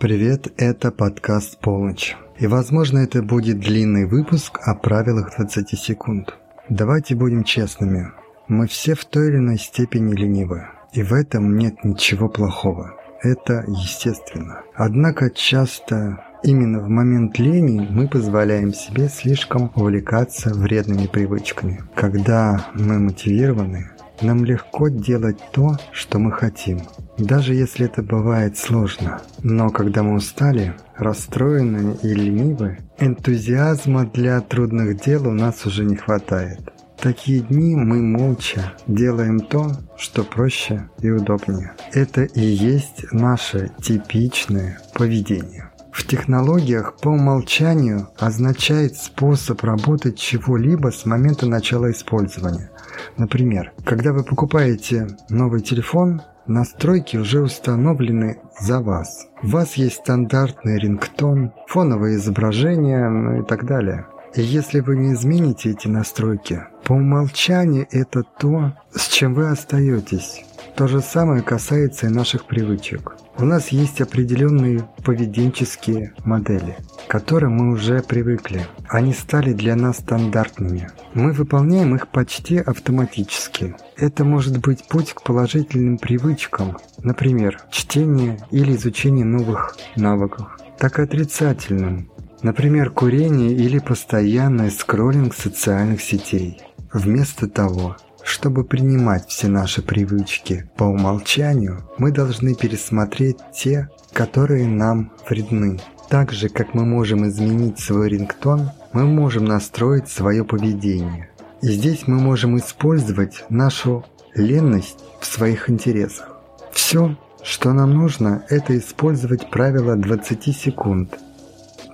Привет, 0.00 0.50
это 0.56 0.90
подкаст 0.90 1.58
«Полночь». 1.58 2.16
И 2.38 2.46
возможно 2.46 3.00
это 3.00 3.22
будет 3.22 3.60
длинный 3.60 4.06
выпуск 4.06 4.58
о 4.62 4.74
правилах 4.74 5.36
20 5.36 5.78
секунд. 5.78 6.38
Давайте 6.70 7.14
будем 7.14 7.44
честными. 7.44 8.10
Мы 8.48 8.66
все 8.66 8.94
в 8.94 9.04
той 9.04 9.28
или 9.28 9.36
иной 9.36 9.58
степени 9.58 10.14
ленивы. 10.14 10.68
И 10.94 11.02
в 11.02 11.12
этом 11.12 11.58
нет 11.58 11.84
ничего 11.84 12.30
плохого. 12.30 12.94
Это 13.20 13.62
естественно. 13.68 14.62
Однако 14.74 15.28
часто 15.28 16.24
именно 16.42 16.80
в 16.80 16.88
момент 16.88 17.38
лени 17.38 17.86
мы 17.90 18.08
позволяем 18.08 18.72
себе 18.72 19.06
слишком 19.10 19.70
увлекаться 19.74 20.54
вредными 20.54 21.08
привычками. 21.08 21.82
Когда 21.94 22.68
мы 22.72 22.98
мотивированы, 22.98 23.90
нам 24.22 24.44
легко 24.44 24.88
делать 24.88 25.38
то, 25.52 25.76
что 25.92 26.18
мы 26.18 26.32
хотим, 26.32 26.82
даже 27.18 27.54
если 27.54 27.86
это 27.86 28.02
бывает 28.02 28.56
сложно. 28.56 29.20
Но 29.42 29.70
когда 29.70 30.02
мы 30.02 30.14
устали, 30.14 30.74
расстроены 30.96 31.96
и 32.02 32.08
ленивы, 32.08 32.78
энтузиазма 32.98 34.06
для 34.06 34.40
трудных 34.40 35.00
дел 35.00 35.28
у 35.28 35.32
нас 35.32 35.66
уже 35.66 35.84
не 35.84 35.96
хватает. 35.96 36.60
Такие 37.00 37.40
дни 37.40 37.74
мы 37.74 38.02
молча 38.02 38.74
делаем 38.86 39.40
то, 39.40 39.72
что 39.96 40.22
проще 40.22 40.90
и 41.00 41.08
удобнее. 41.08 41.72
Это 41.92 42.24
и 42.24 42.42
есть 42.42 43.10
наше 43.12 43.70
типичное 43.82 44.78
поведение. 44.92 45.70
В 45.92 46.06
технологиях 46.06 46.96
по 46.98 47.08
умолчанию 47.08 48.08
означает 48.18 48.96
способ 48.96 49.62
работать 49.64 50.18
чего-либо 50.18 50.90
с 50.90 51.04
момента 51.04 51.46
начала 51.46 51.90
использования. 51.90 52.69
Например, 53.16 53.72
когда 53.84 54.12
вы 54.12 54.24
покупаете 54.24 55.08
новый 55.28 55.60
телефон, 55.60 56.22
настройки 56.46 57.16
уже 57.16 57.40
установлены 57.40 58.40
за 58.58 58.80
вас. 58.80 59.28
У 59.42 59.48
вас 59.48 59.74
есть 59.74 59.96
стандартный 59.96 60.78
рингтон, 60.78 61.52
фоновое 61.66 62.16
изображение 62.16 63.08
ну 63.08 63.42
и 63.42 63.44
так 63.44 63.66
далее. 63.66 64.06
И 64.34 64.42
если 64.42 64.80
вы 64.80 64.96
не 64.96 65.14
измените 65.14 65.70
эти 65.70 65.88
настройки, 65.88 66.62
по 66.84 66.92
умолчанию 66.92 67.86
это 67.90 68.22
то, 68.22 68.72
с 68.94 69.08
чем 69.08 69.34
вы 69.34 69.48
остаетесь. 69.48 70.44
То 70.76 70.86
же 70.86 71.00
самое 71.00 71.42
касается 71.42 72.06
и 72.06 72.10
наших 72.10 72.46
привычек. 72.46 73.16
У 73.38 73.44
нас 73.44 73.68
есть 73.68 74.00
определенные 74.00 74.88
поведенческие 75.04 76.14
модели, 76.24 76.76
к 77.06 77.10
которым 77.10 77.54
мы 77.54 77.72
уже 77.72 78.02
привыкли. 78.02 78.66
Они 78.88 79.12
стали 79.12 79.52
для 79.52 79.74
нас 79.76 79.98
стандартными. 79.98 80.90
Мы 81.12 81.32
выполняем 81.32 81.96
их 81.96 82.08
почти 82.08 82.58
автоматически. 82.58 83.74
Это 83.96 84.24
может 84.24 84.58
быть 84.58 84.84
путь 84.86 85.12
к 85.12 85.22
положительным 85.22 85.98
привычкам, 85.98 86.78
например, 87.02 87.60
чтение 87.72 88.38
или 88.52 88.76
изучение 88.76 89.24
новых 89.24 89.76
навыков, 89.96 90.56
так 90.78 90.98
и 90.98 91.02
отрицательным, 91.02 92.10
например, 92.42 92.90
курение 92.90 93.52
или 93.52 93.80
постоянный 93.80 94.70
скроллинг 94.70 95.34
социальных 95.34 96.00
сетей. 96.00 96.62
Вместо 96.92 97.48
того, 97.48 97.96
чтобы 98.22 98.64
принимать 98.64 99.26
все 99.28 99.48
наши 99.48 99.82
привычки 99.82 100.70
по 100.76 100.84
умолчанию, 100.84 101.88
мы 101.98 102.12
должны 102.12 102.54
пересмотреть 102.54 103.38
те, 103.52 103.88
которые 104.12 104.68
нам 104.68 105.12
вредны. 105.28 105.80
Так 106.10 106.32
же, 106.32 106.48
как 106.48 106.74
мы 106.74 106.84
можем 106.84 107.28
изменить 107.28 107.78
свой 107.78 108.08
рингтон, 108.08 108.70
мы 108.92 109.04
можем 109.04 109.44
настроить 109.44 110.08
свое 110.08 110.44
поведение. 110.44 111.30
И 111.62 111.68
здесь 111.68 112.08
мы 112.08 112.18
можем 112.18 112.58
использовать 112.58 113.44
нашу 113.48 114.04
ленность 114.34 114.98
в 115.20 115.26
своих 115.26 115.70
интересах. 115.70 116.36
Все, 116.72 117.16
что 117.44 117.72
нам 117.72 117.94
нужно, 117.94 118.44
это 118.48 118.76
использовать 118.76 119.50
правило 119.50 119.94
20 119.94 120.56
секунд. 120.56 121.16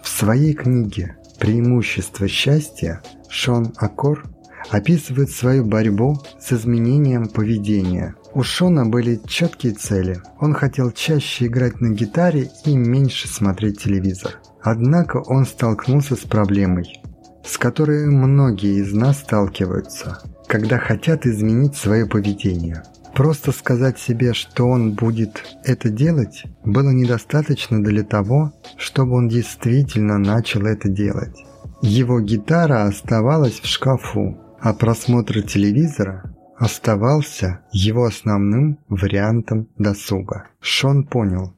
В 0.03 0.09
своей 0.09 0.55
книге 0.55 1.19
«Преимущество 1.39 2.27
счастья» 2.27 3.03
Шон 3.29 3.75
Аккор 3.77 4.25
описывает 4.71 5.31
свою 5.31 5.65
борьбу 5.65 6.19
с 6.41 6.53
изменением 6.53 7.29
поведения. 7.29 8.15
У 8.35 8.43
Шона 8.43 8.85
были 8.87 9.21
четкие 9.27 9.73
цели. 9.73 10.21
Он 10.41 10.53
хотел 10.53 10.91
чаще 10.91 11.47
играть 11.47 11.81
на 11.81 11.89
гитаре 11.89 12.51
и 12.65 12.77
меньше 12.77 13.29
смотреть 13.29 13.83
телевизор. 13.83 14.41
Однако 14.63 15.19
он 15.19 15.47
столкнулся 15.47 16.17
с 16.17 16.21
проблемой, 16.21 17.01
с 17.45 17.57
которой 17.57 18.07
многие 18.07 18.81
из 18.81 18.93
нас 18.93 19.21
сталкиваются, 19.21 20.19
когда 20.49 20.79
хотят 20.79 21.25
изменить 21.25 21.77
свое 21.77 22.07
поведение. 22.07 22.83
Просто 23.15 23.53
сказать 23.53 23.99
себе, 23.99 24.35
что 24.35 24.69
он 24.69 24.93
будет 24.93 25.43
это 25.65 25.89
делать, 25.89 26.43
было 26.65 26.91
недостаточно 26.91 27.83
для 27.83 28.03
того, 28.03 28.53
чтобы 28.77 29.15
он 29.15 29.29
действительно 29.29 30.19
начал 30.19 30.67
это 30.67 30.91
делать. 30.91 31.47
Его 31.81 32.21
гитара 32.21 32.85
оставалась 32.85 33.61
в 33.61 33.67
шкафу, 33.67 34.37
а 34.67 34.75
просмотр 34.75 35.43
телевизора 35.43 36.35
оставался 36.57 37.61
его 37.71 38.05
основным 38.05 38.81
вариантом 38.89 39.69
досуга. 39.79 40.49
Шон 40.59 41.05
понял, 41.05 41.55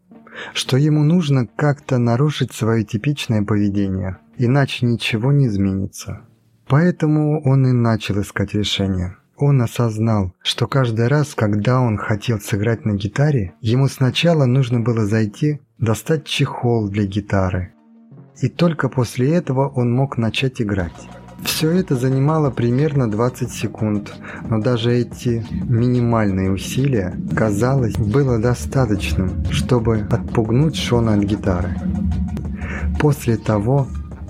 что 0.52 0.76
ему 0.76 1.02
нужно 1.04 1.46
как-то 1.46 1.96
нарушить 1.96 2.52
свое 2.52 2.84
типичное 2.84 3.42
поведение, 3.42 4.18
иначе 4.36 4.84
ничего 4.84 5.32
не 5.32 5.46
изменится. 5.46 6.20
Поэтому 6.66 7.42
он 7.44 7.66
и 7.66 7.72
начал 7.72 8.20
искать 8.20 8.52
решение. 8.52 9.16
Он 9.38 9.62
осознал, 9.62 10.34
что 10.42 10.66
каждый 10.66 11.08
раз, 11.08 11.34
когда 11.34 11.80
он 11.80 11.96
хотел 11.96 12.38
сыграть 12.38 12.84
на 12.84 12.92
гитаре, 12.92 13.54
ему 13.62 13.88
сначала 13.88 14.44
нужно 14.44 14.80
было 14.80 15.06
зайти, 15.06 15.62
достать 15.78 16.26
чехол 16.26 16.90
для 16.90 17.06
гитары. 17.06 17.72
И 18.42 18.50
только 18.50 18.90
после 18.90 19.32
этого 19.32 19.66
он 19.66 19.90
мог 19.90 20.18
начать 20.18 20.60
играть. 20.60 21.08
Все 21.44 21.70
это 21.70 21.96
занимало 21.96 22.50
примерно 22.50 23.10
20 23.10 23.50
секунд, 23.50 24.14
но 24.48 24.60
даже 24.60 24.94
эти 24.94 25.44
минимальные 25.68 26.50
усилия, 26.50 27.16
казалось, 27.34 27.96
было 27.96 28.38
достаточным, 28.38 29.44
чтобы 29.50 30.06
отпугнуть 30.10 30.76
Шона 30.76 31.14
от 31.14 31.20
гитары. 31.20 31.74
После 33.00 33.36
того, 33.36 33.86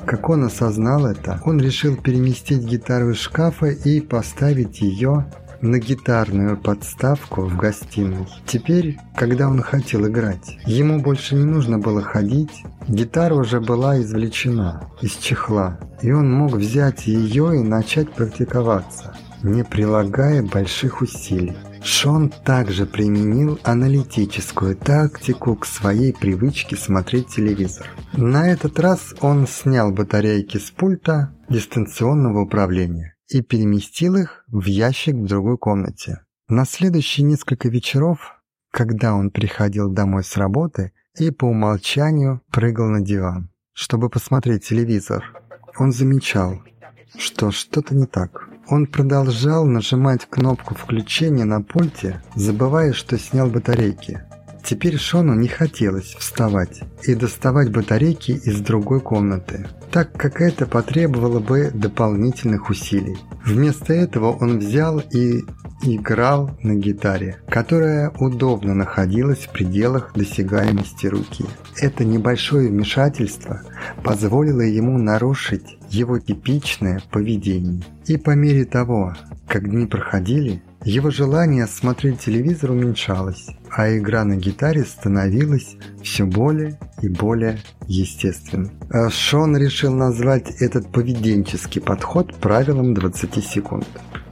как 0.06 0.28
он 0.28 0.44
осознал 0.44 1.06
это, 1.06 1.40
он 1.44 1.60
решил 1.60 1.96
переместить 1.96 2.62
гитару 2.62 3.10
из 3.10 3.18
шкафа 3.18 3.66
и 3.66 4.00
поставить 4.00 4.80
ее 4.80 5.26
на 5.60 5.78
гитарную 5.78 6.56
подставку 6.56 7.42
в 7.42 7.56
гостиной. 7.56 8.26
Теперь, 8.46 8.98
когда 9.16 9.48
он 9.48 9.60
хотел 9.62 10.06
играть, 10.06 10.58
ему 10.66 11.00
больше 11.00 11.34
не 11.34 11.44
нужно 11.44 11.78
было 11.78 12.02
ходить, 12.02 12.62
гитара 12.86 13.34
уже 13.34 13.60
была 13.60 14.00
извлечена 14.00 14.90
из 15.00 15.12
чехла, 15.16 15.78
и 16.02 16.12
он 16.12 16.32
мог 16.32 16.52
взять 16.52 17.06
ее 17.06 17.56
и 17.56 17.62
начать 17.62 18.12
практиковаться, 18.12 19.16
не 19.42 19.64
прилагая 19.64 20.42
больших 20.42 21.02
усилий. 21.02 21.56
Шон 21.82 22.30
также 22.44 22.86
применил 22.86 23.58
аналитическую 23.62 24.76
тактику 24.76 25.54
к 25.54 25.64
своей 25.64 26.12
привычке 26.12 26.76
смотреть 26.76 27.28
телевизор. 27.28 27.86
На 28.12 28.50
этот 28.50 28.80
раз 28.80 29.14
он 29.20 29.46
снял 29.46 29.92
батарейки 29.92 30.58
с 30.58 30.70
пульта 30.70 31.32
дистанционного 31.48 32.42
управления 32.42 33.14
и 33.28 33.42
переместил 33.42 34.16
их 34.16 34.44
в 34.48 34.64
ящик 34.66 35.14
в 35.14 35.26
другой 35.26 35.58
комнате. 35.58 36.20
На 36.48 36.64
следующие 36.64 37.26
несколько 37.26 37.68
вечеров, 37.68 38.40
когда 38.70 39.14
он 39.14 39.30
приходил 39.30 39.90
домой 39.90 40.24
с 40.24 40.36
работы 40.36 40.92
и 41.18 41.30
по 41.30 41.46
умолчанию 41.46 42.42
прыгал 42.50 42.88
на 42.88 43.00
диван, 43.00 43.50
чтобы 43.72 44.08
посмотреть 44.08 44.66
телевизор, 44.66 45.24
он 45.78 45.92
замечал, 45.92 46.62
что 47.16 47.50
что-то 47.50 47.94
не 47.94 48.06
так. 48.06 48.48
Он 48.70 48.86
продолжал 48.86 49.64
нажимать 49.64 50.26
кнопку 50.26 50.74
включения 50.74 51.44
на 51.44 51.62
пульте, 51.62 52.22
забывая, 52.34 52.92
что 52.92 53.18
снял 53.18 53.48
батарейки. 53.48 54.27
Теперь 54.68 54.98
Шону 54.98 55.34
не 55.34 55.48
хотелось 55.48 56.14
вставать 56.18 56.82
и 57.02 57.14
доставать 57.14 57.70
батарейки 57.70 58.32
из 58.32 58.60
другой 58.60 59.00
комнаты, 59.00 59.66
так 59.90 60.12
как 60.12 60.42
это 60.42 60.66
потребовало 60.66 61.40
бы 61.40 61.70
дополнительных 61.72 62.68
усилий. 62.68 63.16
Вместо 63.46 63.94
этого 63.94 64.30
он 64.30 64.58
взял 64.58 64.98
и 64.98 65.42
играл 65.82 66.50
на 66.62 66.74
гитаре, 66.74 67.38
которая 67.48 68.10
удобно 68.18 68.74
находилась 68.74 69.46
в 69.46 69.52
пределах 69.52 70.12
досягаемости 70.14 71.06
руки. 71.06 71.46
Это 71.80 72.04
небольшое 72.04 72.68
вмешательство 72.68 73.62
позволило 74.04 74.60
ему 74.60 74.98
нарушить 74.98 75.78
его 75.88 76.18
типичное 76.18 77.00
поведение. 77.10 77.84
И 78.04 78.18
по 78.18 78.32
мере 78.32 78.66
того, 78.66 79.14
как 79.46 79.70
дни 79.70 79.86
проходили, 79.86 80.62
его 80.84 81.10
желание 81.10 81.66
смотреть 81.66 82.20
телевизор 82.20 82.70
уменьшалось, 82.70 83.48
а 83.70 83.94
игра 83.96 84.24
на 84.24 84.36
гитаре 84.36 84.84
становилась 84.84 85.76
все 86.02 86.24
более 86.24 86.78
и 87.02 87.08
более 87.08 87.58
естественной. 87.86 88.70
А 88.90 89.10
Шон 89.10 89.56
решил 89.56 89.92
назвать 89.92 90.50
этот 90.62 90.90
поведенческий 90.92 91.80
подход 91.80 92.34
правилом 92.36 92.94
20 92.94 93.44
секунд. 93.44 93.86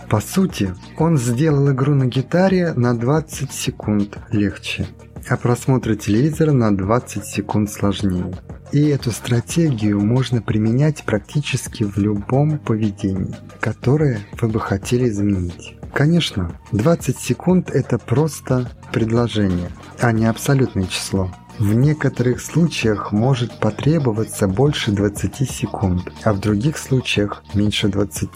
По 0.08 0.20
сути, 0.20 0.72
он 0.98 1.18
сделал 1.18 1.70
игру 1.72 1.94
на 1.94 2.06
гитаре 2.06 2.72
на 2.74 2.96
20 2.96 3.50
секунд 3.52 4.18
легче. 4.30 4.86
а 5.28 5.36
просмотр 5.36 5.96
телевизора 5.96 6.52
на 6.52 6.74
20 6.76 7.24
секунд 7.24 7.68
сложнее. 7.70 8.32
И 8.70 8.86
эту 8.86 9.10
стратегию 9.10 10.00
можно 10.00 10.40
применять 10.40 11.02
практически 11.04 11.82
в 11.82 11.96
любом 11.98 12.58
поведении, 12.58 13.34
которое 13.58 14.20
вы 14.40 14.48
бы 14.48 14.60
хотели 14.60 15.08
изменить. 15.08 15.75
Конечно, 15.96 16.50
20 16.72 17.18
секунд– 17.18 17.70
это 17.72 17.96
просто 17.96 18.70
предложение, 18.92 19.70
а 19.98 20.12
не 20.12 20.26
абсолютное 20.26 20.84
число. 20.84 21.32
В 21.58 21.72
некоторых 21.72 22.42
случаях 22.42 23.12
может 23.12 23.58
потребоваться 23.60 24.46
больше 24.46 24.90
20 24.90 25.50
секунд, 25.50 26.12
а 26.22 26.34
в 26.34 26.40
других 26.40 26.76
случаях 26.76 27.42
меньше 27.54 27.88
20. 27.88 28.28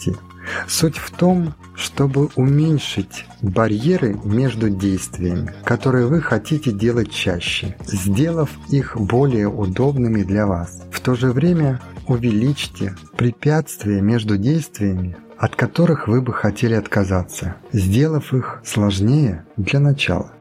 Суть 0.68 0.96
в 0.96 1.10
том, 1.10 1.52
чтобы 1.74 2.30
уменьшить 2.34 3.26
барьеры 3.42 4.18
между 4.24 4.70
действиями, 4.70 5.52
которые 5.62 6.06
вы 6.06 6.22
хотите 6.22 6.72
делать 6.72 7.12
чаще, 7.12 7.76
сделав 7.84 8.48
их 8.70 8.96
более 8.96 9.48
удобными 9.48 10.22
для 10.22 10.46
вас. 10.46 10.80
В 10.90 11.00
то 11.00 11.14
же 11.14 11.30
время 11.30 11.78
увеличьте 12.06 12.96
препятствия 13.18 14.00
между 14.00 14.38
действиями, 14.38 15.14
от 15.40 15.56
которых 15.56 16.06
вы 16.06 16.20
бы 16.20 16.32
хотели 16.32 16.74
отказаться, 16.74 17.56
сделав 17.72 18.32
их 18.34 18.60
сложнее 18.64 19.44
для 19.56 19.80
начала. 19.80 20.32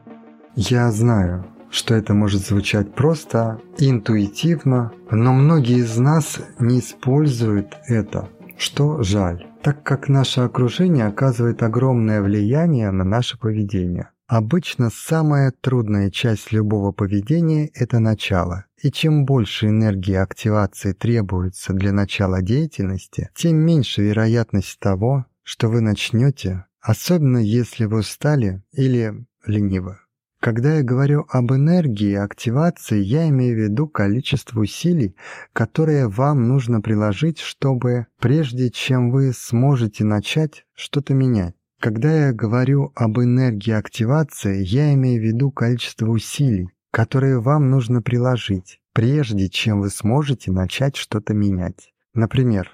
Я 0.54 0.92
знаю, 0.92 1.46
что 1.70 1.94
это 1.94 2.12
может 2.12 2.46
звучать 2.46 2.94
просто 2.94 3.58
интуитивно, 3.78 4.92
но 5.10 5.32
многие 5.32 5.78
из 5.78 5.96
нас 5.96 6.38
не 6.58 6.80
используют 6.80 7.78
это, 7.88 8.28
что 8.58 9.02
жаль 9.02 9.46
так 9.62 9.82
как 9.82 10.08
наше 10.08 10.40
окружение 10.40 11.06
оказывает 11.06 11.62
огромное 11.62 12.22
влияние 12.22 12.90
на 12.90 13.04
наше 13.04 13.38
поведение. 13.38 14.09
Обычно 14.30 14.90
самая 14.94 15.50
трудная 15.50 16.08
часть 16.08 16.52
любого 16.52 16.92
поведения– 16.92 17.68
это 17.74 17.98
начало. 17.98 18.64
И 18.80 18.92
чем 18.92 19.24
больше 19.24 19.66
энергии 19.66 20.14
активации 20.14 20.92
требуется 20.92 21.72
для 21.72 21.90
начала 21.92 22.40
деятельности, 22.40 23.28
тем 23.34 23.56
меньше 23.56 24.02
вероятность 24.02 24.78
того, 24.78 25.26
что 25.42 25.66
вы 25.66 25.80
начнете, 25.80 26.64
особенно 26.80 27.38
если 27.38 27.86
вы 27.86 27.98
устали 27.98 28.62
или 28.70 29.26
ленивы. 29.46 29.98
Когда 30.38 30.76
я 30.76 30.84
говорю 30.84 31.26
об 31.28 31.50
энергии 31.52 32.14
активации, 32.14 33.02
я 33.02 33.28
имею 33.30 33.56
в 33.56 33.60
виду 33.64 33.88
количество 33.88 34.60
усилий, 34.60 35.16
которые 35.52 36.06
вам 36.06 36.46
нужно 36.46 36.80
приложить, 36.80 37.40
чтобы 37.40 38.06
прежде 38.20 38.70
чем 38.70 39.10
вы 39.10 39.32
сможете 39.32 40.04
начать 40.04 40.66
что-то 40.76 41.14
менять. 41.14 41.56
Когда 41.80 42.26
я 42.26 42.32
говорю 42.34 42.92
об 42.94 43.18
энергии 43.20 43.72
активации, 43.72 44.62
я 44.62 44.92
имею 44.92 45.18
в 45.18 45.24
виду 45.24 45.50
количество 45.50 46.08
усилий, 46.08 46.68
которые 46.90 47.40
вам 47.40 47.70
нужно 47.70 48.02
приложить, 48.02 48.80
прежде 48.92 49.48
чем 49.48 49.80
вы 49.80 49.88
сможете 49.88 50.52
начать 50.52 50.96
что-то 50.96 51.32
менять. 51.32 51.94
Например, 52.12 52.70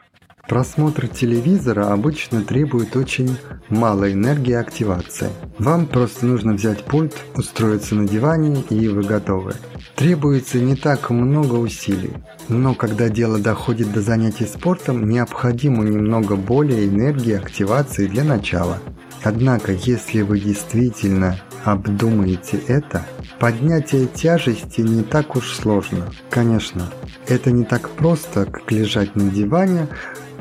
Просмотр 0.49 1.09
телевизора 1.09 1.93
обычно 1.93 2.43
требует 2.43 2.95
очень 2.95 3.37
мало 3.69 4.13
энергии 4.13 4.55
активации. 4.55 5.29
Вам 5.59 5.87
просто 5.87 6.25
нужно 6.25 6.55
взять 6.55 6.85
пульт, 6.85 7.15
устроиться 7.35 7.97
на 7.97 8.07
диване 8.07 8.63
и 8.71 8.89
вы 8.89 9.03
готовы. 9.03 9.55
Требуется 9.97 10.59
не 10.61 10.77
так 10.77 11.11
много 11.11 11.57
усилий, 11.57 12.13
но 12.49 12.75
когда 12.75 13.09
дело 13.09 13.39
доходит 13.39 13.93
до 13.93 14.03
занятий 14.03 14.47
спортом, 14.47 15.09
необходимо 15.09 15.83
немного 15.83 16.37
более 16.37 16.87
энергии 16.87 17.35
активации 17.35 18.07
для 18.07 18.23
начала. 18.23 18.79
Однако, 19.25 19.73
если 19.73 20.23
вы 20.23 20.39
действительно 20.39 21.41
обдумаете 21.65 22.61
это, 22.69 23.05
поднятие 23.41 24.07
тяжести 24.07 24.83
не 24.83 25.03
так 25.03 25.35
уж 25.35 25.53
сложно. 25.55 26.13
Конечно, 26.31 26.93
это 27.27 27.51
не 27.51 27.65
так 27.65 27.91
просто, 27.91 28.45
как 28.47 28.71
лежать 28.71 29.17
на 29.17 29.29
диване, 29.31 29.89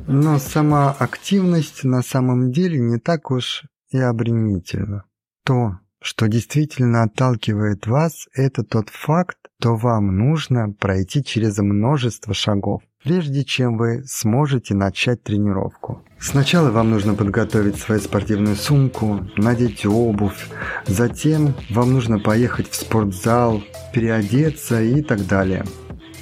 но 0.07 0.39
сама 0.39 0.91
активность 0.91 1.83
на 1.83 2.01
самом 2.01 2.51
деле 2.51 2.79
не 2.79 2.99
так 2.99 3.31
уж 3.31 3.63
и 3.89 3.97
обременительна. 3.97 5.05
То, 5.43 5.79
что 6.01 6.27
действительно 6.27 7.03
отталкивает 7.03 7.87
вас, 7.87 8.27
это 8.33 8.63
тот 8.63 8.89
факт, 8.89 9.37
что 9.59 9.75
вам 9.75 10.15
нужно 10.15 10.71
пройти 10.71 11.23
через 11.23 11.57
множество 11.57 12.35
шагов, 12.35 12.83
прежде 13.03 13.43
чем 13.43 13.77
вы 13.77 14.03
сможете 14.05 14.75
начать 14.75 15.23
тренировку. 15.23 16.03
Сначала 16.19 16.69
вам 16.69 16.91
нужно 16.91 17.15
подготовить 17.15 17.77
свою 17.77 17.99
спортивную 17.99 18.55
сумку, 18.55 19.27
надеть 19.37 19.87
обувь, 19.87 20.49
затем 20.85 21.55
вам 21.71 21.93
нужно 21.93 22.19
поехать 22.19 22.69
в 22.69 22.75
спортзал, 22.75 23.63
переодеться 23.91 24.83
и 24.83 25.01
так 25.01 25.25
далее. 25.25 25.65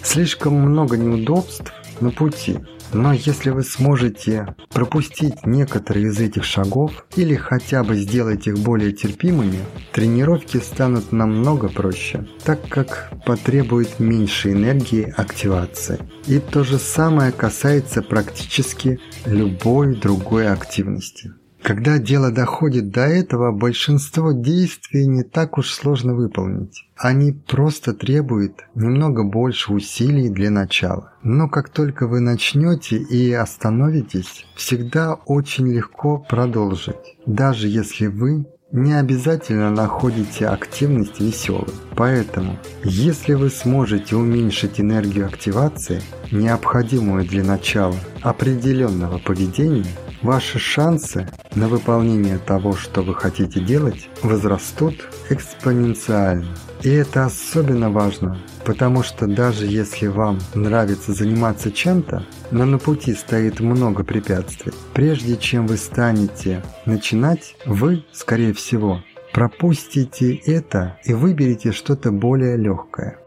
Слишком 0.02 0.54
много 0.54 0.96
неудобств 0.96 1.74
на 2.00 2.12
пути– 2.12 2.60
но 2.94 3.14
если 3.14 3.50
вы 3.50 3.64
сможете 3.64 4.56
пропустить 4.72 5.46
некоторые 5.46 6.08
из 6.08 6.20
этих 6.20 6.44
шагов 6.44 7.06
или 7.16 7.36
хотя 7.36 7.84
бы 7.84 7.96
сделать 7.96 8.48
их 8.48 8.60
более 8.60 8.92
терпимыми, 8.92 9.60
тренировки 9.92 10.58
станут 10.58 11.12
намного 11.12 11.70
проще, 11.70 12.28
так 12.44 12.60
как 12.70 13.12
потребует 13.26 14.00
меньше 14.00 14.52
энергии 14.52 15.14
активации. 15.18 16.00
И 16.28 16.40
то 16.40 16.64
же 16.64 16.78
самое 16.78 17.32
касается 17.32 18.02
практически 18.02 19.00
любой 19.26 19.96
другой 19.96 20.48
активности. 20.48 21.34
Когда 21.64 21.98
дело 21.98 22.30
доходит 22.30 22.92
до 22.92 23.08
этого, 23.08 23.54
большинство 23.54 24.34
действий 24.34 25.08
не 25.08 25.24
так 25.24 25.58
уж 25.58 25.72
сложно 25.72 26.14
выполнить. 26.14 26.86
Они 26.98 27.32
просто 27.32 27.94
требуют 27.94 28.66
немного 28.76 29.24
больше 29.24 29.72
усилий 29.72 30.28
для 30.28 30.52
начала. 30.52 31.14
Но 31.24 31.48
как 31.48 31.70
только 31.70 32.06
вы 32.06 32.20
начнете 32.20 32.98
и 32.98 33.32
остановитесь, 33.32 34.46
всегда 34.56 35.14
очень 35.14 35.72
легко 35.72 36.18
продолжить, 36.18 37.16
даже 37.26 37.70
если 37.70 38.08
вы 38.08 38.46
не 38.74 39.00
обязательно 39.00 39.70
находите 39.70 40.48
активность 40.48 41.22
веселой. 41.22 41.74
Поэтому, 41.96 42.58
если 42.84 43.36
вы 43.36 43.50
сможете 43.50 44.18
уменьшить 44.18 44.82
энергию 44.82 45.28
активации, 45.28 46.02
необходимую 46.32 47.24
для 47.24 47.44
начала 47.44 47.96
определенного 48.22 49.20
поведения, 49.20 49.86
Ваши 50.24 50.58
шансы 50.58 51.28
на 51.54 51.68
выполнение 51.68 52.38
того, 52.38 52.78
что 52.78 53.02
вы 53.02 53.14
хотите 53.14 53.60
делать, 53.60 54.10
возрастут 54.22 55.10
экспоненциально. 55.30 56.56
И 56.82 56.90
это 56.90 57.26
особенно 57.26 57.92
важно, 57.92 58.40
потому 58.64 59.04
что 59.04 59.28
даже 59.28 59.66
если 59.66 60.08
вам 60.08 60.40
нравится 60.54 61.12
заниматься 61.14 61.74
чем-то, 61.74 62.26
но 62.52 62.64
на 62.64 62.78
пути 62.78 63.14
стоит 63.16 63.60
много 63.60 64.06
препятствий, 64.06 64.72
прежде 64.94 65.36
чем 65.36 65.68
вы 65.68 65.76
станете 65.76 66.64
начинать, 66.86 67.58
вы, 67.66 68.06
скорее 68.14 68.54
всего, 68.54 69.04
пропустите 69.34 70.36
это 70.36 70.98
и 71.04 71.14
выберете 71.14 71.74
что-то 71.74 72.14
более 72.14 72.56
легкое. 72.56 73.20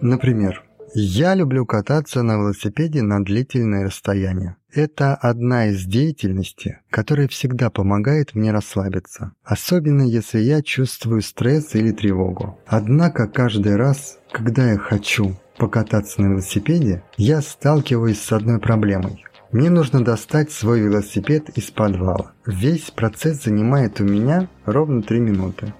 Например, 0.00 0.64
я 0.94 1.34
люблю 1.34 1.66
кататься 1.66 2.22
на 2.22 2.32
велосипеде 2.32 3.02
на 3.02 3.24
длительное 3.24 3.84
расстояние. 3.84 4.56
Это 4.72 5.14
одна 5.14 5.68
из 5.68 5.84
деятельностей, 5.84 6.76
которая 6.90 7.28
всегда 7.28 7.70
помогает 7.70 8.34
мне 8.34 8.52
расслабиться, 8.52 9.32
особенно 9.44 10.02
если 10.02 10.40
я 10.40 10.62
чувствую 10.62 11.22
стресс 11.22 11.74
или 11.74 11.90
тревогу. 11.92 12.58
Однако 12.66 13.26
каждый 13.26 13.76
раз, 13.76 14.18
когда 14.32 14.70
я 14.72 14.78
хочу 14.78 15.36
покататься 15.58 16.22
на 16.22 16.32
велосипеде, 16.32 17.02
я 17.16 17.40
сталкиваюсь 17.40 18.20
с 18.20 18.32
одной 18.32 18.58
проблемой. 18.58 19.24
Мне 19.52 19.70
нужно 19.70 20.04
достать 20.04 20.52
свой 20.52 20.80
велосипед 20.80 21.50
из 21.56 21.70
подвала. 21.70 22.32
Весь 22.46 22.90
процесс 22.92 23.44
занимает 23.44 24.00
у 24.00 24.04
меня 24.04 24.48
ровно 24.64 25.02
3 25.02 25.18
минуты. 25.18 25.74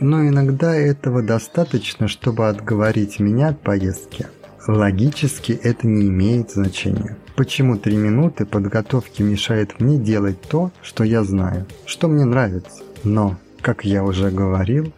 Но 0.00 0.26
иногда 0.26 0.74
этого 0.74 1.22
достаточно, 1.22 2.08
чтобы 2.08 2.48
отговорить 2.48 3.20
меня 3.20 3.50
от 3.50 3.60
поездки. 3.60 4.26
Логически 4.68 5.52
это 5.52 5.88
не 5.88 6.08
имеет 6.08 6.52
значения. 6.52 7.16
Почему 7.34 7.76
три 7.76 7.96
минуты 7.96 8.46
подготовки 8.46 9.22
мешает 9.22 9.80
мне 9.80 9.98
делать 9.98 10.40
то, 10.42 10.70
что 10.82 11.02
я 11.02 11.24
знаю, 11.24 11.66
что 11.84 12.06
мне 12.06 12.24
нравится? 12.24 12.82
Но, 13.02 13.38
как 13.60 13.84
я 13.84 14.04
уже 14.04 14.30
говорил, 14.30 14.92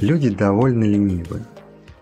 люди 0.00 0.30
довольно 0.30 0.84
ленивы. 0.84 1.42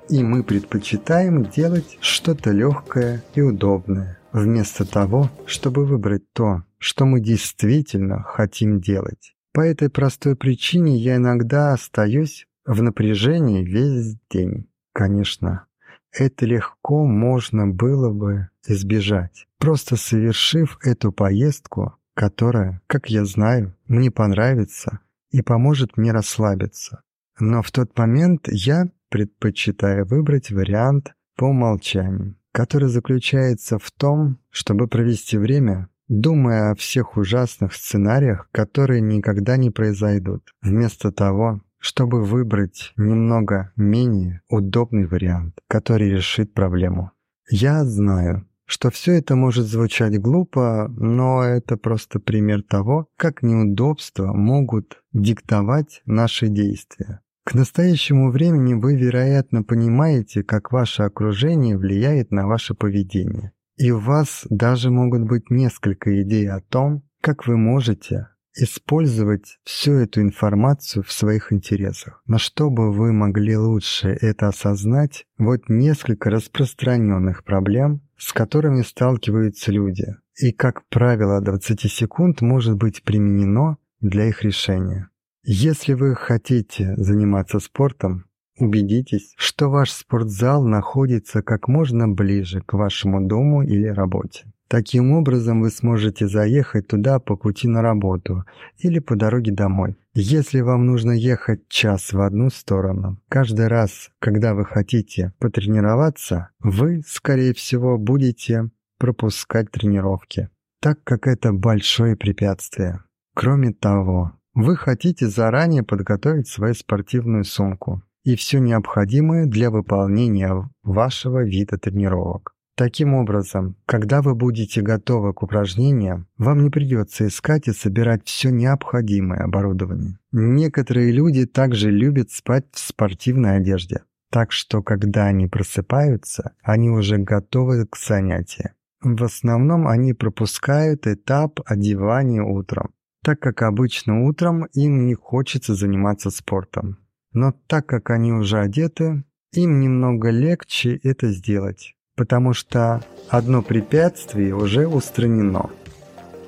И 0.08 0.22
мы 0.22 0.44
предпочитаем 0.44 1.46
делать 1.46 1.98
что-то 2.00 2.52
легкое 2.52 3.24
и 3.34 3.40
удобное, 3.40 4.20
вместо 4.32 4.84
того, 4.84 5.30
чтобы 5.46 5.86
выбрать 5.86 6.32
то, 6.32 6.62
что 6.78 7.06
мы 7.06 7.20
действительно 7.20 8.22
хотим 8.22 8.80
делать. 8.80 9.34
По 9.52 9.62
этой 9.62 9.90
простой 9.90 10.36
причине 10.36 10.96
я 10.96 11.16
иногда 11.16 11.72
остаюсь 11.72 12.46
в 12.64 12.82
напряжении 12.82 13.64
весь 13.64 14.16
день. 14.30 14.68
Конечно, 14.92 15.66
это 16.12 16.46
легко 16.46 17.06
можно 17.06 17.66
было 17.66 18.10
бы 18.10 18.48
избежать, 18.66 19.46
просто 19.58 19.96
совершив 19.96 20.78
эту 20.82 21.12
поездку, 21.12 21.94
которая, 22.14 22.82
как 22.86 23.08
я 23.08 23.24
знаю, 23.24 23.76
мне 23.86 24.10
понравится 24.10 25.00
и 25.30 25.42
поможет 25.42 25.96
мне 25.96 26.12
расслабиться. 26.12 27.02
Но 27.38 27.62
в 27.62 27.70
тот 27.70 27.96
момент 27.96 28.48
я 28.48 28.90
предпочитаю 29.08 30.06
выбрать 30.06 30.50
вариант 30.50 31.14
по 31.36 31.44
умолчанию, 31.44 32.36
который 32.52 32.88
заключается 32.88 33.78
в 33.78 33.90
том, 33.90 34.38
чтобы 34.50 34.88
провести 34.88 35.38
время, 35.38 35.88
думая 36.08 36.72
о 36.72 36.74
всех 36.74 37.16
ужасных 37.16 37.72
сценариях, 37.72 38.48
которые 38.52 39.00
никогда 39.00 39.56
не 39.56 39.70
произойдут, 39.70 40.52
вместо 40.60 41.12
того, 41.12 41.62
чтобы 41.80 42.22
выбрать 42.22 42.92
немного 42.96 43.72
менее 43.74 44.42
удобный 44.48 45.06
вариант, 45.06 45.58
который 45.66 46.10
решит 46.10 46.54
проблему. 46.54 47.10
Я 47.50 47.84
знаю, 47.84 48.46
что 48.66 48.90
все 48.90 49.14
это 49.14 49.34
может 49.34 49.66
звучать 49.66 50.20
глупо, 50.20 50.86
но 50.96 51.42
это 51.42 51.76
просто 51.76 52.20
пример 52.20 52.62
того, 52.62 53.08
как 53.16 53.42
неудобства 53.42 54.32
могут 54.32 55.02
диктовать 55.12 56.02
наши 56.06 56.46
действия. 56.46 57.20
К 57.44 57.54
настоящему 57.54 58.30
времени 58.30 58.74
вы, 58.74 58.94
вероятно, 58.94 59.64
понимаете, 59.64 60.44
как 60.44 60.70
ваше 60.70 61.02
окружение 61.02 61.76
влияет 61.76 62.30
на 62.30 62.46
ваше 62.46 62.74
поведение. 62.74 63.52
И 63.76 63.90
у 63.90 63.98
вас 63.98 64.46
даже 64.50 64.90
могут 64.90 65.22
быть 65.22 65.50
несколько 65.50 66.22
идей 66.22 66.48
о 66.48 66.60
том, 66.60 67.02
как 67.20 67.46
вы 67.46 67.56
можете 67.56 68.28
использовать 68.62 69.58
всю 69.64 69.92
эту 69.94 70.20
информацию 70.20 71.02
в 71.02 71.12
своих 71.12 71.52
интересах. 71.52 72.22
Но 72.26 72.38
чтобы 72.38 72.92
вы 72.92 73.12
могли 73.12 73.56
лучше 73.56 74.08
это 74.20 74.48
осознать, 74.48 75.26
вот 75.38 75.68
несколько 75.68 76.30
распространенных 76.30 77.44
проблем, 77.44 78.02
с 78.16 78.32
которыми 78.32 78.82
сталкиваются 78.82 79.72
люди, 79.72 80.16
и, 80.38 80.52
как 80.52 80.86
правило, 80.88 81.40
20 81.40 81.80
секунд 81.90 82.40
может 82.40 82.76
быть 82.76 83.02
применено 83.02 83.78
для 84.00 84.26
их 84.26 84.42
решения. 84.42 85.10
Если 85.42 85.94
вы 85.94 86.14
хотите 86.14 86.94
заниматься 86.96 87.60
спортом, 87.60 88.26
убедитесь, 88.58 89.34
что 89.36 89.70
ваш 89.70 89.90
спортзал 89.90 90.64
находится 90.64 91.42
как 91.42 91.66
можно 91.66 92.08
ближе 92.08 92.60
к 92.60 92.74
вашему 92.74 93.26
дому 93.26 93.62
или 93.62 93.86
работе. 93.86 94.52
Таким 94.70 95.10
образом 95.10 95.62
вы 95.62 95.70
сможете 95.70 96.28
заехать 96.28 96.86
туда 96.86 97.18
по 97.18 97.34
пути 97.36 97.66
на 97.66 97.82
работу 97.82 98.44
или 98.78 99.00
по 99.00 99.16
дороге 99.16 99.50
домой. 99.50 99.96
Если 100.14 100.60
вам 100.60 100.86
нужно 100.86 101.10
ехать 101.10 101.68
час 101.68 102.12
в 102.12 102.20
одну 102.20 102.50
сторону, 102.50 103.20
каждый 103.28 103.66
раз, 103.66 104.10
когда 104.20 104.54
вы 104.54 104.64
хотите 104.64 105.32
потренироваться, 105.40 106.50
вы, 106.60 107.02
скорее 107.04 107.52
всего, 107.52 107.98
будете 107.98 108.70
пропускать 109.00 109.72
тренировки, 109.72 110.50
так 110.80 111.02
как 111.02 111.26
это 111.26 111.52
большое 111.52 112.14
препятствие. 112.14 113.02
Кроме 113.34 113.72
того, 113.72 114.34
вы 114.54 114.76
хотите 114.76 115.26
заранее 115.26 115.82
подготовить 115.82 116.46
свою 116.46 116.74
спортивную 116.74 117.42
сумку 117.42 118.04
и 118.22 118.36
все 118.36 118.60
необходимое 118.60 119.46
для 119.46 119.72
выполнения 119.72 120.70
вашего 120.84 121.42
вида 121.42 121.76
тренировок. 121.76 122.54
Таким 122.80 123.12
образом, 123.12 123.76
когда 123.84 124.22
вы 124.22 124.34
будете 124.34 124.80
готовы 124.80 125.34
к 125.34 125.42
упражнениям, 125.42 126.26
вам 126.38 126.64
не 126.64 126.70
придется 126.70 127.26
искать 127.26 127.68
и 127.68 127.74
собирать 127.74 128.26
все 128.26 128.48
необходимое 128.48 129.40
оборудование. 129.40 130.18
Некоторые 130.32 131.12
люди 131.12 131.44
также 131.44 131.90
любят 131.90 132.30
спать 132.30 132.64
в 132.72 132.78
спортивной 132.78 133.58
одежде, 133.58 134.04
так 134.30 134.50
что 134.50 134.82
когда 134.82 135.26
они 135.26 135.46
просыпаются, 135.46 136.54
они 136.62 136.88
уже 136.88 137.18
готовы 137.18 137.86
к 137.86 137.98
занятию. 137.98 138.70
В 139.02 139.24
основном 139.24 139.86
они 139.86 140.14
пропускают 140.14 141.06
этап 141.06 141.60
одевания 141.66 142.42
утром, 142.42 142.94
так 143.22 143.40
как 143.40 143.60
обычно 143.60 144.24
утром 144.24 144.64
им 144.72 145.04
не 145.04 145.12
хочется 145.12 145.74
заниматься 145.74 146.30
спортом. 146.30 146.96
Но 147.34 147.52
так 147.66 147.84
как 147.84 148.08
они 148.08 148.32
уже 148.32 148.58
одеты, 148.58 149.22
им 149.52 149.80
немного 149.80 150.30
легче 150.30 150.98
это 151.02 151.30
сделать 151.30 151.94
потому 152.20 152.52
что 152.52 153.02
одно 153.30 153.62
препятствие 153.62 154.54
уже 154.54 154.86
устранено. 154.86 155.70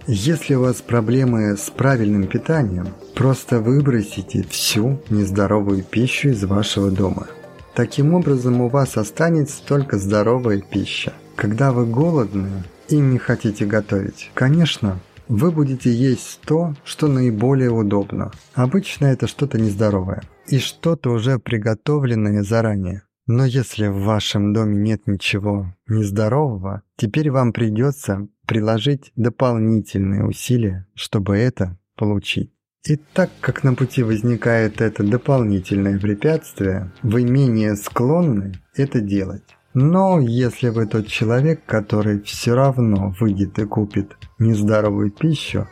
Если 0.07 0.55
у 0.55 0.61
вас 0.61 0.83
проблемы 0.83 1.57
с 1.57 1.71
правильным 1.71 2.26
питанием, 2.26 2.88
просто 3.14 3.59
выбросите 3.59 4.43
всю 4.50 5.00
нездоровую 5.09 5.83
пищу 5.83 6.29
из 6.29 6.45
вашего 6.45 6.91
дома. 6.91 7.26
Таким 7.75 8.12
образом 8.12 8.61
у 8.61 8.69
вас 8.69 8.99
останется 8.99 9.64
только 9.67 9.97
здоровая 9.97 10.61
пища. 10.61 11.14
Когда 11.37 11.73
вы 11.73 11.87
голодны 11.87 12.64
и 12.91 12.97
не 12.97 13.17
хотите 13.17 13.64
готовить, 13.64 14.31
конечно, 14.35 15.00
вы 15.26 15.50
будете 15.52 15.91
есть 15.91 16.41
то, 16.45 16.75
что 16.85 17.09
наиболее 17.09 17.71
удобно. 17.71 18.31
Обычно 18.52 19.07
это 19.07 19.26
что-то 19.26 19.59
нездоровое 19.59 20.23
и 20.49 20.59
что-то 20.59 21.12
уже 21.12 21.38
приготовленное 21.38 22.43
заранее. 22.43 23.05
Но 23.26 23.45
если 23.45 23.87
в 23.87 24.02
вашем 24.02 24.52
доме 24.52 24.76
нет 24.76 25.07
ничего 25.07 25.75
нездорового, 25.87 26.83
теперь 26.97 27.31
вам 27.31 27.52
придется 27.52 28.29
приложить 28.47 29.12
дополнительные 29.14 30.25
усилия, 30.25 30.87
чтобы 30.95 31.37
это 31.37 31.79
получить. 31.97 32.52
И 32.85 32.97
так 32.97 33.31
как 33.41 33.62
на 33.62 33.75
пути 33.75 34.02
возникает 34.02 34.81
это 34.81 35.05
дополнительное 35.05 36.00
препятствие, 36.00 36.93
вы 37.02 37.25
менее 37.25 37.76
склонны 37.76 38.55
это 38.75 39.00
делать. 39.00 39.45
Но 39.75 40.21
если 40.21 40.69
вы 40.69 40.87
тот 40.87 41.07
человек, 41.07 41.64
который 41.64 42.21
все 42.23 42.55
равно 42.55 43.14
выйдет 43.21 43.59
и 43.59 43.64
купит 43.64 44.17
нездоровую 44.38 45.12
пищу, 45.12 45.69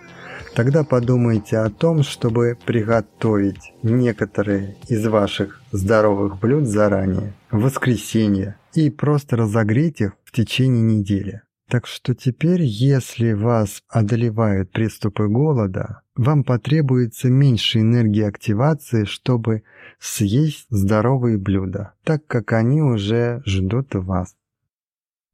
Тогда 0.55 0.83
подумайте 0.85 1.59
о 1.59 1.71
том, 1.71 2.03
чтобы 2.03 2.59
приготовить 2.67 3.73
некоторые 3.83 4.77
из 4.89 5.07
ваших 5.07 5.63
здоровых 5.71 6.39
блюд 6.41 6.67
заранее, 6.67 7.35
в 7.51 7.63
воскресенье, 7.63 8.57
и 8.75 8.91
просто 8.91 9.37
разогреть 9.37 10.01
их 10.01 10.13
в 10.25 10.33
течение 10.33 10.83
недели. 10.83 11.43
Так 11.69 11.87
что 11.87 12.17
теперь, 12.17 12.63
если 12.63 13.33
вас 13.33 13.83
одолевают 13.89 14.73
приступы 14.73 15.29
голода, 15.29 16.03
вам 16.17 16.43
потребуется 16.43 17.29
меньше 17.29 17.79
энергии 17.81 18.25
активации, 18.25 19.05
чтобы 19.05 19.63
съесть 20.01 20.67
здоровые 20.69 21.39
блюда, 21.39 21.93
так 22.03 22.27
как 22.27 22.53
они 22.53 22.83
уже 22.83 23.41
ждут 23.47 23.95
вас. 23.95 24.35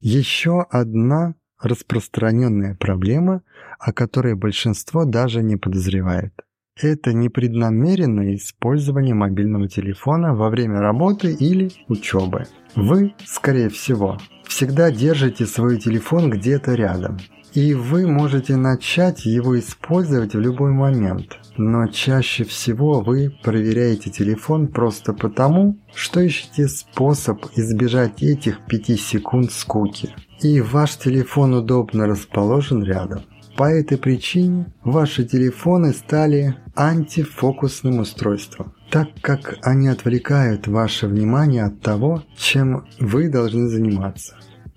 Еще 0.00 0.60
одна 0.68 1.34
распространенная 1.60 2.74
проблема, 2.74 3.42
о 3.78 3.92
которой 3.92 4.34
большинство 4.34 5.04
даже 5.04 5.42
не 5.42 5.56
подозревает. 5.56 6.32
Это 6.80 7.14
непреднамеренное 7.14 8.34
использование 8.36 9.14
мобильного 9.14 9.66
телефона 9.66 10.34
во 10.34 10.50
время 10.50 10.80
работы 10.80 11.32
или 11.32 11.70
учебы. 11.88 12.44
Вы, 12.74 13.14
скорее 13.24 13.70
всего, 13.70 14.18
всегда 14.44 14.90
держите 14.90 15.46
свой 15.46 15.78
телефон 15.78 16.28
где-то 16.28 16.74
рядом, 16.74 17.16
и 17.56 17.72
вы 17.72 18.06
можете 18.06 18.54
начать 18.56 19.24
его 19.24 19.58
использовать 19.58 20.34
в 20.34 20.40
любой 20.40 20.72
момент. 20.72 21.38
Но 21.56 21.86
чаще 21.86 22.44
всего 22.44 23.00
вы 23.00 23.34
проверяете 23.42 24.10
телефон 24.10 24.68
просто 24.68 25.14
потому, 25.14 25.78
что 25.94 26.20
ищете 26.20 26.68
способ 26.68 27.46
избежать 27.56 28.22
этих 28.22 28.60
5 28.66 29.00
секунд 29.00 29.52
скуки. 29.52 30.14
И 30.42 30.60
ваш 30.60 30.96
телефон 30.96 31.54
удобно 31.54 32.06
расположен 32.06 32.84
рядом. 32.84 33.22
По 33.56 33.70
этой 33.70 33.96
причине 33.96 34.66
ваши 34.84 35.24
телефоны 35.24 35.94
стали 35.94 36.56
антифокусным 36.74 38.00
устройством, 38.00 38.74
так 38.90 39.08
как 39.22 39.56
они 39.62 39.88
отвлекают 39.88 40.68
ваше 40.68 41.06
внимание 41.06 41.64
от 41.64 41.80
того, 41.80 42.22
чем 42.36 42.84
вы 43.00 43.30
должны 43.30 43.68
заниматься. 43.68 44.36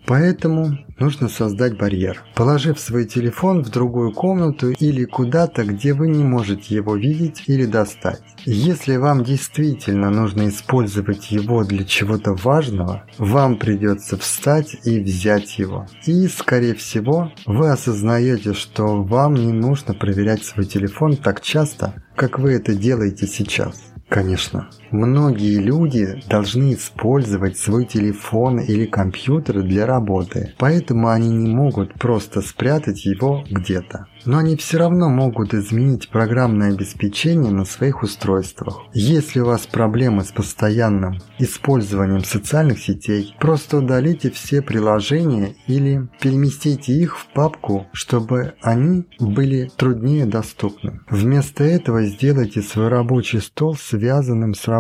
Поэтому 0.10 0.76
нужно 0.98 1.30
создать 1.30 1.78
барьер, 1.78 2.24
положив 2.34 2.80
свой 2.80 3.06
телефон 3.06 3.64
в 3.64 3.70
другую 3.70 4.12
комнату 4.12 4.72
или 4.72 5.06
куда-то, 5.06 5.64
где 5.64 5.94
вы 5.94 6.08
не 6.08 6.24
можете 6.24 6.74
его 6.74 6.96
видеть 6.96 7.44
или 7.46 7.68
достать. 7.68 8.24
Если 8.44 8.96
вам 8.96 9.24
действительно 9.24 10.10
нужно 10.10 10.50
использовать 10.50 11.30
его 11.30 11.64
для 11.64 11.84
чего-то 11.86 12.34
важного, 12.34 13.04
вам 13.20 13.60
придется 13.60 14.18
встать 14.18 14.78
и 14.84 15.00
взять 15.00 15.60
его. 15.60 15.86
И, 16.08 16.28
скорее 16.28 16.74
всего, 16.74 17.32
вы 17.46 17.70
осознаете, 17.70 18.56
что 18.56 19.04
вам 19.04 19.36
не 19.36 19.54
нужно 19.54 19.94
проверять 19.94 20.44
свой 20.44 20.66
телефон 20.66 21.18
так 21.18 21.42
часто, 21.42 22.04
как 22.16 22.40
вы 22.40 22.54
это 22.54 22.74
делаете 22.74 23.28
сейчас. 23.28 23.80
Конечно, 24.10 24.68
многие 24.92 25.58
люди 25.58 26.22
должны 26.28 26.74
использовать 26.74 27.58
свой 27.58 27.86
телефон 27.86 28.60
или 28.60 28.86
компьютер 28.86 29.62
для 29.62 29.86
работы, 29.86 30.54
поэтому 30.58 31.10
они 31.10 31.30
не 31.30 31.54
могут 31.54 31.94
просто 31.96 32.42
спрятать 32.42 33.06
его 33.06 33.44
где-то 33.50 34.08
но 34.26 34.38
они 34.38 34.56
все 34.56 34.78
равно 34.78 35.10
могут 35.10 35.54
изменить 35.54 36.10
программное 36.10 36.74
обеспечение 36.74 37.52
на 37.52 37.66
своих 37.66 38.04
устройствах. 38.04 38.82
Если 38.94 39.40
у 39.40 39.46
вас 39.46 39.68
проблемы 39.68 40.24
с 40.24 40.32
постоянным 40.32 41.20
использованием 41.38 42.24
социальных 42.24 42.80
сетей, 42.80 43.36
просто 43.40 43.78
удалите 43.78 44.30
все 44.32 44.62
приложения 44.62 45.56
или 45.68 46.08
переместите 46.20 46.94
их 46.94 47.18
в 47.18 47.28
папку, 47.34 47.88
чтобы 47.94 48.54
они 48.62 49.06
были 49.20 49.72
труднее 49.76 50.26
доступны. 50.26 51.02
Вместо 51.10 51.64
этого 51.64 52.04
сделайте 52.04 52.62
свой 52.62 52.90
рабочий 52.90 53.40
стол 53.40 53.76
связанным 53.76 54.54
с 54.54 54.68
работой. 54.68 54.79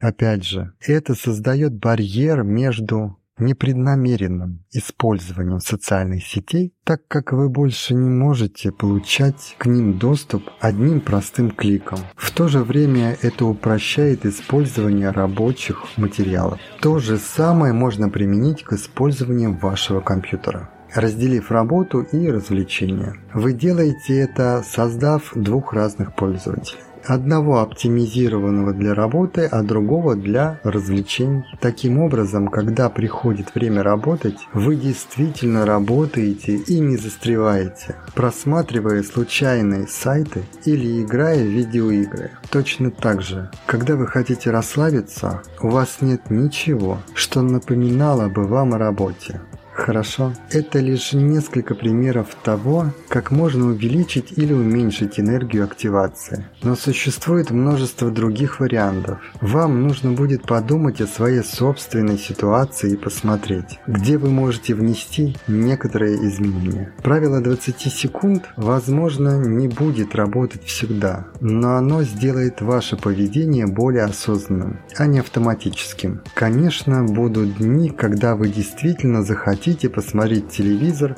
Опять 0.00 0.44
же, 0.44 0.72
это 0.80 1.14
создает 1.14 1.74
барьер 1.74 2.42
между 2.42 3.16
непреднамеренным 3.38 4.64
использованием 4.72 5.60
социальных 5.60 6.24
сетей, 6.26 6.72
так 6.84 7.06
как 7.08 7.32
вы 7.32 7.48
больше 7.48 7.94
не 7.94 8.08
можете 8.08 8.72
получать 8.72 9.56
к 9.58 9.66
ним 9.66 9.98
доступ 9.98 10.42
одним 10.60 11.00
простым 11.00 11.50
кликом. 11.50 11.98
В 12.16 12.30
то 12.30 12.48
же 12.48 12.62
время 12.62 13.16
это 13.20 13.44
упрощает 13.44 14.24
использование 14.24 15.10
рабочих 15.10 15.84
материалов. 15.96 16.58
То 16.80 16.98
же 16.98 17.18
самое 17.18 17.72
можно 17.72 18.08
применить 18.08 18.62
к 18.64 18.72
использованию 18.72 19.56
вашего 19.56 20.00
компьютера 20.00 20.70
разделив 20.94 21.50
работу 21.50 22.00
и 22.00 22.30
развлечения. 22.30 23.16
Вы 23.34 23.52
делаете 23.52 24.18
это, 24.18 24.64
создав 24.66 25.32
двух 25.34 25.74
разных 25.74 26.14
пользователей 26.14 26.80
одного 27.06 27.60
оптимизированного 27.60 28.72
для 28.72 28.94
работы, 28.94 29.46
а 29.46 29.62
другого 29.62 30.14
для 30.14 30.60
развлечений. 30.62 31.44
Таким 31.60 31.98
образом, 31.98 32.48
когда 32.48 32.88
приходит 32.88 33.54
время 33.54 33.82
работать, 33.82 34.36
вы 34.52 34.76
действительно 34.76 35.64
работаете 35.66 36.56
и 36.56 36.78
не 36.78 36.96
застреваете, 36.96 37.96
просматривая 38.14 39.02
случайные 39.02 39.86
сайты 39.86 40.42
или 40.64 41.02
играя 41.02 41.42
в 41.42 41.48
видеоигры. 41.48 42.30
Точно 42.50 42.90
так 42.90 43.22
же, 43.22 43.50
когда 43.66 43.96
вы 43.96 44.06
хотите 44.06 44.50
расслабиться, 44.50 45.42
у 45.60 45.68
вас 45.68 45.98
нет 46.00 46.30
ничего, 46.30 46.98
что 47.14 47.42
напоминало 47.42 48.28
бы 48.28 48.46
вам 48.46 48.74
о 48.74 48.78
работе. 48.78 49.40
Хорошо. 49.76 50.32
Это 50.50 50.78
лишь 50.80 51.12
несколько 51.12 51.74
примеров 51.74 52.34
того, 52.42 52.86
как 53.08 53.30
можно 53.30 53.66
увеличить 53.66 54.32
или 54.36 54.54
уменьшить 54.54 55.20
энергию 55.20 55.64
активации. 55.64 56.46
Но 56.62 56.74
существует 56.76 57.50
множество 57.50 58.10
других 58.10 58.58
вариантов. 58.58 59.18
Вам 59.42 59.82
нужно 59.86 60.12
будет 60.12 60.42
подумать 60.42 61.02
о 61.02 61.06
своей 61.06 61.42
собственной 61.44 62.18
ситуации 62.18 62.92
и 62.92 62.96
посмотреть, 62.96 63.78
где 63.86 64.16
вы 64.16 64.30
можете 64.30 64.74
внести 64.74 65.36
некоторые 65.46 66.16
изменения. 66.26 66.92
Правило 67.02 67.42
20 67.42 67.78
секунд, 67.92 68.48
возможно, 68.56 69.38
не 69.44 69.68
будет 69.68 70.14
работать 70.14 70.64
всегда, 70.64 71.26
но 71.40 71.76
оно 71.76 72.02
сделает 72.02 72.62
ваше 72.62 72.96
поведение 72.96 73.66
более 73.66 74.04
осознанным, 74.04 74.80
а 74.96 75.06
не 75.06 75.18
автоматическим. 75.18 76.22
Конечно, 76.34 77.04
будут 77.04 77.58
дни, 77.58 77.90
когда 77.90 78.34
вы 78.36 78.48
действительно 78.48 79.22
захотите 79.22 79.65
хотите 79.66 79.88
посмотреть 79.88 80.48
телевизор, 80.48 81.16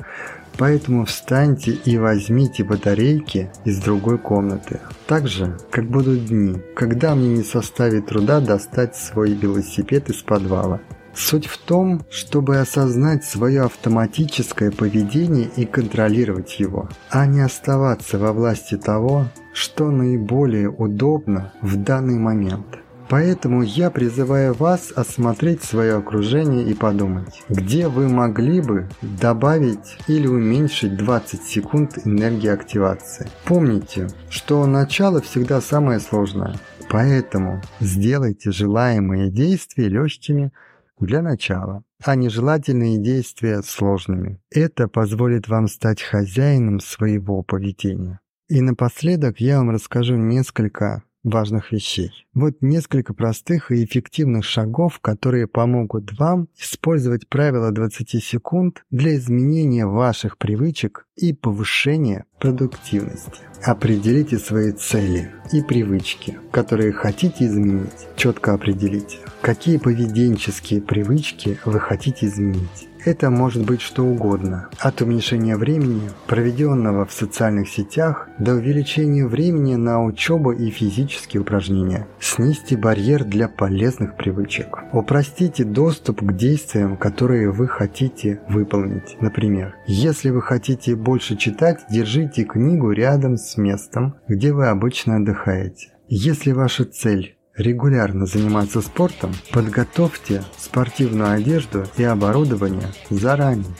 поэтому 0.57 1.05
встаньте 1.05 1.71
и 1.71 1.99
возьмите 1.99 2.63
батарейки 2.63 3.51
из 3.63 3.77
другой 3.77 4.17
комнаты. 4.17 4.79
Так 5.05 5.27
же, 5.27 5.55
как 5.69 5.85
будут 5.85 6.25
дни, 6.25 6.59
когда 6.75 7.13
мне 7.13 7.29
не 7.29 7.43
составит 7.43 8.07
труда 8.07 8.39
достать 8.39 8.95
свой 8.95 9.33
велосипед 9.33 10.09
из 10.09 10.23
подвала. 10.23 10.81
Суть 11.13 11.45
в 11.45 11.59
том, 11.59 12.01
чтобы 12.09 12.57
осознать 12.57 13.23
свое 13.23 13.65
автоматическое 13.65 14.71
поведение 14.71 15.47
и 15.55 15.65
контролировать 15.65 16.59
его, 16.59 16.89
а 17.11 17.27
не 17.27 17.41
оставаться 17.41 18.17
во 18.17 18.33
власти 18.33 18.77
того, 18.77 19.27
что 19.53 19.91
наиболее 19.91 20.69
удобно 20.69 21.53
в 21.61 21.75
данный 21.75 22.17
момент. 22.17 22.79
Поэтому 23.09 23.63
я 23.63 23.89
призываю 23.89 24.53
вас 24.53 24.91
осмотреть 24.95 25.63
свое 25.63 25.95
окружение 25.95 26.63
и 26.63 26.75
подумать, 26.75 27.41
где 27.49 27.87
вы 27.87 28.07
могли 28.07 28.61
бы 28.61 28.87
добавить 29.01 29.97
или 30.07 30.27
уменьшить 30.27 30.95
20 30.95 31.41
секунд 31.41 31.97
энергии 32.05 32.49
активации. 32.49 33.27
Помните, 33.45 34.09
что 34.29 34.63
начало 34.67 35.21
всегда 35.21 35.59
самое 35.59 35.99
сложное, 35.99 36.59
поэтому 36.87 37.63
сделайте 37.79 38.51
желаемые 38.51 39.31
действия 39.31 39.89
легкими 39.89 40.51
для 40.99 41.23
начала, 41.23 41.83
а 42.03 42.15
нежелательные 42.15 42.99
действия 42.99 43.63
сложными. 43.63 44.39
Это 44.51 44.87
позволит 44.87 45.47
вам 45.47 45.67
стать 45.67 46.01
хозяином 46.03 46.79
своего 46.79 47.41
поведения. 47.41 48.19
И 48.49 48.61
напоследок 48.61 49.39
я 49.39 49.57
вам 49.57 49.71
расскажу 49.71 50.15
несколько 50.15 51.03
важных 51.23 51.71
вещей. 51.71 52.11
Вот 52.33 52.61
несколько 52.61 53.13
простых 53.13 53.71
и 53.71 53.83
эффективных 53.83 54.45
шагов, 54.45 54.99
которые 54.99 55.47
помогут 55.47 56.17
вам 56.17 56.47
использовать 56.57 57.27
правило 57.27 57.71
20 57.71 58.23
секунд 58.23 58.83
для 58.89 59.15
изменения 59.15 59.85
ваших 59.85 60.37
привычек 60.37 61.07
и 61.15 61.33
повышения 61.33 62.25
продуктивности. 62.39 63.41
Определите 63.63 64.37
свои 64.37 64.71
цели 64.71 65.31
и 65.51 65.61
привычки, 65.61 66.37
которые 66.51 66.93
хотите 66.93 67.45
изменить. 67.45 68.07
Четко 68.15 68.53
определите, 68.53 69.17
какие 69.41 69.77
поведенческие 69.77 70.81
привычки 70.81 71.59
вы 71.65 71.79
хотите 71.79 72.27
изменить. 72.27 72.89
Это 73.05 73.29
может 73.29 73.65
быть 73.65 73.79
что 73.79 74.03
угодно, 74.03 74.67
от 74.77 75.01
уменьшения 75.01 75.55
времени, 75.55 76.09
проведенного 76.27 77.05
в 77.05 77.13
социальных 77.13 77.69
сетях, 77.69 78.27
до 78.39 78.55
увеличения 78.55 79.25
времени 79.25 79.75
на 79.75 80.03
учебу 80.03 80.51
и 80.51 80.69
физические 80.69 81.41
упражнения. 81.41 82.07
Снизьте 82.19 82.75
барьер 82.75 83.23
для 83.23 83.47
полезных 83.47 84.17
привычек. 84.17 84.79
Упростите 84.91 85.63
доступ 85.63 86.21
к 86.21 86.33
действиям, 86.33 86.97
которые 86.97 87.51
вы 87.51 87.69
хотите 87.69 88.41
выполнить. 88.49 89.15
Например, 89.21 89.75
если 89.87 90.29
вы 90.29 90.41
хотите 90.41 90.95
больше 90.95 91.37
читать, 91.37 91.79
держите 91.89 92.28
книгу 92.29 92.91
рядом 92.91 93.37
с 93.37 93.57
местом, 93.57 94.15
где 94.27 94.53
вы 94.53 94.67
обычно 94.67 95.17
отдыхаете. 95.17 95.93
Если 96.07 96.51
ваша 96.51 96.85
цель 96.85 97.37
регулярно 97.55 98.25
заниматься 98.25 98.81
спортом, 98.81 99.33
подготовьте 99.51 100.43
спортивную 100.57 101.31
одежду 101.31 101.83
и 101.97 102.03
оборудование 102.03 102.87
заранее. 103.09 103.75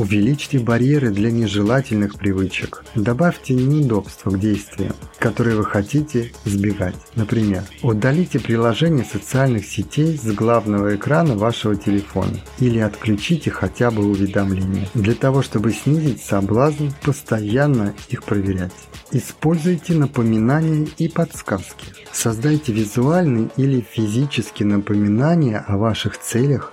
Увеличьте 0.00 0.58
барьеры 0.58 1.10
для 1.10 1.30
нежелательных 1.30 2.14
привычек. 2.14 2.84
Добавьте 2.94 3.52
неудобства 3.52 4.30
к 4.30 4.40
действиям, 4.40 4.94
которые 5.18 5.56
вы 5.56 5.64
хотите 5.66 6.32
избегать. 6.46 6.94
Например, 7.16 7.64
удалите 7.82 8.40
приложение 8.40 9.04
социальных 9.04 9.66
сетей 9.66 10.16
с 10.16 10.24
главного 10.32 10.96
экрана 10.96 11.36
вашего 11.36 11.76
телефона 11.76 12.40
или 12.60 12.78
отключите 12.78 13.50
хотя 13.50 13.90
бы 13.90 14.06
уведомления, 14.06 14.88
для 14.94 15.12
того 15.12 15.42
чтобы 15.42 15.70
снизить 15.70 16.22
соблазн 16.22 16.88
постоянно 17.02 17.92
их 18.08 18.24
проверять. 18.24 18.72
Используйте 19.12 19.92
напоминания 19.92 20.88
и 20.96 21.08
подсказки. 21.08 21.88
Создайте 22.10 22.72
визуальные 22.72 23.50
или 23.58 23.82
физические 23.82 24.68
напоминания 24.68 25.58
о 25.58 25.76
ваших 25.76 26.18
целях 26.18 26.72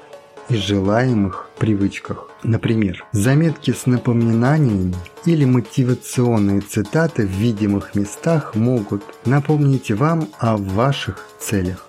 и 0.50 0.56
желаемых 0.56 1.50
привычках. 1.58 2.30
Например, 2.44 3.06
заметки 3.12 3.72
с 3.72 3.86
напоминаниями 3.86 4.96
или 5.26 5.46
мотивационные 5.46 6.62
цитаты 6.62 7.26
в 7.26 7.32
видимых 7.32 7.96
местах 7.96 8.56
могут 8.56 9.04
напомнить 9.26 9.92
вам 9.92 10.30
о 10.40 10.58
ваших 10.58 11.26
целях. 11.40 11.88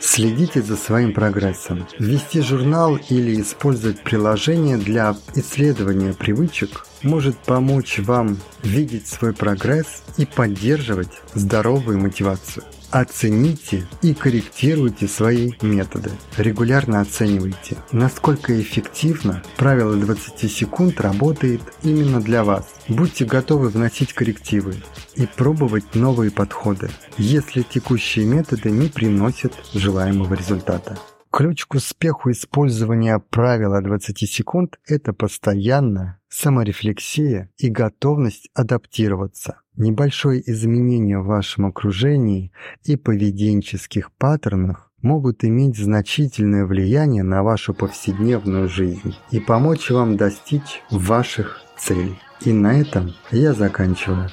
Следите 0.00 0.62
за 0.62 0.76
своим 0.76 1.12
прогрессом. 1.12 1.86
Вести 1.98 2.40
журнал 2.40 2.96
или 3.10 3.40
использовать 3.42 4.02
приложение 4.02 4.78
для 4.78 5.14
исследования 5.34 6.14
привычек 6.14 6.86
может 7.02 7.36
помочь 7.36 7.98
вам 7.98 8.38
видеть 8.62 9.08
свой 9.08 9.34
прогресс 9.34 10.02
и 10.16 10.24
поддерживать 10.24 11.20
здоровую 11.34 12.00
мотивацию. 12.00 12.64
Оцените 12.90 13.86
и 14.02 14.14
корректируйте 14.14 15.06
свои 15.06 15.52
методы. 15.62 16.10
Регулярно 16.36 17.00
оценивайте, 17.00 17.76
насколько 17.92 18.60
эффективно 18.60 19.44
правило 19.56 19.94
20 19.94 20.50
секунд 20.50 21.00
работает 21.00 21.60
именно 21.84 22.20
для 22.20 22.42
вас. 22.42 22.68
Будьте 22.88 23.24
готовы 23.24 23.68
вносить 23.68 24.12
коррективы 24.12 24.74
и 25.14 25.26
пробовать 25.26 25.94
новые 25.94 26.32
подходы, 26.32 26.90
если 27.16 27.62
текущие 27.62 28.24
методы 28.24 28.72
не 28.72 28.88
приносят 28.88 29.54
желаемого 29.72 30.34
результата. 30.34 30.98
Ключ 31.32 31.66
к 31.66 31.74
успеху 31.74 32.32
использования 32.32 33.20
правила 33.20 33.80
20 33.80 34.18
секунд– 34.28 34.80
это 34.86 35.12
постоянная 35.12 36.20
саморефлексия 36.28 37.50
и 37.56 37.68
готовность 37.68 38.50
адаптироваться. 38.52 39.60
Небольшое 39.76 40.42
изменение 40.50 41.20
в 41.20 41.26
вашем 41.26 41.66
окружении 41.66 42.52
и 42.82 42.96
поведенческих 42.96 44.10
паттернах 44.18 44.90
могут 45.02 45.44
иметь 45.44 45.78
значительное 45.78 46.66
влияние 46.66 47.22
на 47.22 47.44
вашу 47.44 47.74
повседневную 47.74 48.68
жизнь 48.68 49.14
и 49.30 49.38
помочь 49.38 49.88
вам 49.90 50.16
достичь 50.16 50.82
ваших 50.90 51.62
целей. 51.78 52.18
И 52.40 52.52
на 52.52 52.80
этом 52.80 53.12
я 53.30 53.54
заканчиваю. 53.54 54.30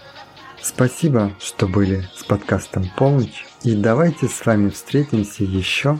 Спасибо, 0.63 1.31
что 1.39 1.67
были 1.67 2.05
с 2.15 2.23
подкастом 2.23 2.85
«Полночь», 2.97 3.45
и 3.63 3.75
давайте 3.75 4.27
с 4.27 4.43
вами 4.43 4.69
встретимся 4.69 5.43
еще 5.43 5.99